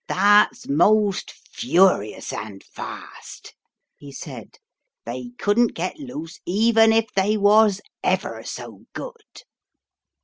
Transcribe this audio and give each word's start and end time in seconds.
"That's 0.07 0.67
most 0.67 1.29
furious 1.53 2.33
and 2.33 2.63
fast," 2.63 3.53
he 3.97 4.11
said; 4.11 4.57
"they 5.05 5.29
couldn't 5.37 5.75
get 5.75 5.99
loose 5.99 6.39
even 6.43 6.91
if 6.91 7.05
they 7.15 7.37
was 7.37 7.81
ever 8.03 8.41
so 8.43 8.85
good." 8.93 9.43